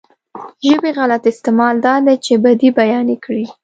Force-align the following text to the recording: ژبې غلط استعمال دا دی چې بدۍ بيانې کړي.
ژبې 0.67 0.91
غلط 0.97 1.23
استعمال 1.31 1.75
دا 1.85 1.95
دی 2.05 2.15
چې 2.25 2.33
بدۍ 2.43 2.69
بيانې 2.79 3.15
کړي. 3.23 3.45